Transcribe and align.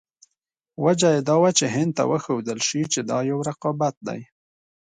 وجه 0.85 1.07
یې 1.15 1.21
دا 1.29 1.35
وه 1.41 1.51
چې 1.57 1.65
هند 1.75 1.91
ته 1.97 2.03
وښودل 2.09 2.59
شي 2.67 2.81
چې 2.93 2.99
دا 3.09 3.17
یو 3.29 3.39
رقابت 3.49 3.95
دی. 4.07 4.21